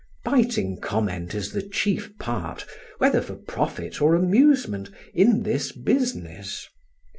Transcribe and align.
Biting 0.23 0.79
comment 0.81 1.35
is 1.35 1.51
the 1.51 1.61
chief 1.61 2.17
part, 2.17 2.65
whether 2.97 3.21
for 3.21 3.35
profit 3.35 4.01
or 4.01 4.15
amusement, 4.15 4.89
in 5.13 5.43
this 5.43 5.71
business. 5.71 6.67